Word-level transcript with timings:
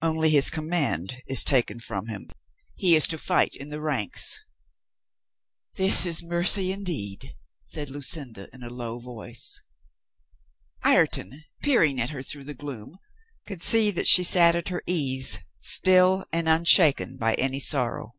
Only 0.00 0.30
his 0.30 0.48
com 0.48 0.68
mand 0.68 1.20
is 1.26 1.42
taken 1.42 1.80
from 1.80 2.06
him; 2.06 2.30
he 2.76 2.94
is 2.94 3.08
to 3.08 3.18
fight 3.18 3.56
in 3.56 3.68
the 3.68 3.80
ranks." 3.80 4.38
"This 5.74 6.06
is 6.06 6.22
mercy 6.22 6.70
indeed," 6.70 7.34
said 7.64 7.88
Luclnda 7.88 8.48
In 8.54 8.62
a 8.62 8.70
low 8.70 9.00
voice. 9.00 9.60
Ireton, 10.84 11.42
peering 11.64 12.00
at 12.00 12.10
her 12.10 12.22
through 12.22 12.44
the 12.44 12.54
gloom, 12.54 13.00
could 13.48 13.60
see 13.60 13.90
that 13.90 14.06
she 14.06 14.22
sat 14.22 14.54
at 14.54 14.68
her 14.68 14.84
ease, 14.86 15.40
still 15.58 16.26
and 16.32 16.48
unshaken 16.48 17.16
by 17.16 17.34
any 17.34 17.58
sorrow. 17.58 18.14